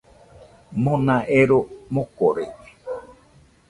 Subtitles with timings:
[0.83, 1.59] Mona ero
[1.93, 2.57] mokorede.